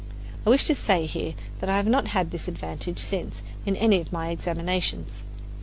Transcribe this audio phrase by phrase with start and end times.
[0.47, 4.01] I wish to say here that I have not had this advantage since in any
[4.01, 5.23] of my examinations.